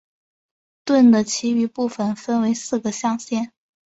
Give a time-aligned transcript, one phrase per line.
[0.83, 3.53] 盾的其余部分分为四个象限。